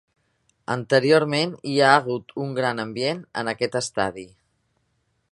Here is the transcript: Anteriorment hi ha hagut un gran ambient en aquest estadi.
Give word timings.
Anteriorment 0.75 1.51
hi 1.71 1.75
ha 1.87 1.91
hagut 1.97 2.33
un 2.45 2.55
gran 2.59 2.83
ambient 2.85 3.21
en 3.43 3.51
aquest 3.53 3.77
estadi. 3.81 4.25